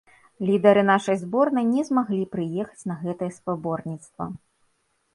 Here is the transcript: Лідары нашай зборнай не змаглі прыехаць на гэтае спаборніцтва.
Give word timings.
Лідары 0.47 0.81
нашай 0.91 1.19
зборнай 1.25 1.69
не 1.75 1.85
змаглі 1.91 2.23
прыехаць 2.33 2.87
на 2.95 2.99
гэтае 3.05 3.31
спаборніцтва. 3.39 4.23